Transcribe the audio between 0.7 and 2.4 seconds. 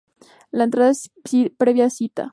es previa cita.